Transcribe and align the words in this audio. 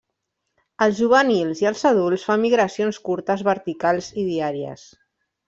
Els 0.85 0.95
juvenils 1.01 1.61
i 1.63 1.67
els 1.71 1.83
adults 1.89 2.23
fan 2.31 2.41
migracions 2.47 2.99
curtes 3.11 3.45
verticals 3.51 4.09
i 4.23 4.27
diàries. 4.33 4.89